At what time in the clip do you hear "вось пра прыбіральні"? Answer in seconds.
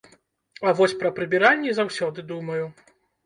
0.79-1.75